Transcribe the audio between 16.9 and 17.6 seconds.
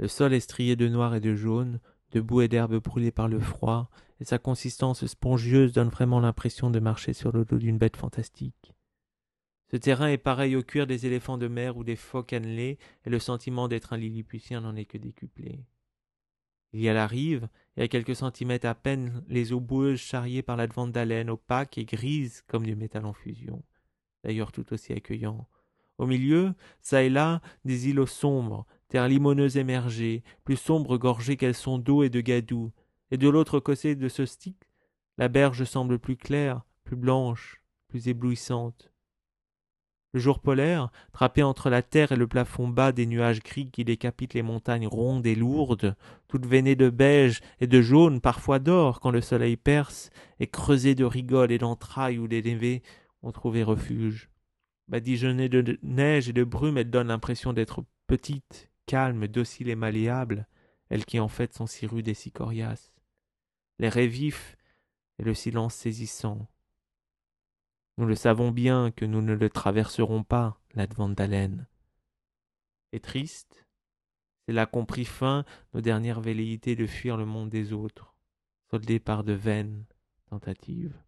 la rive,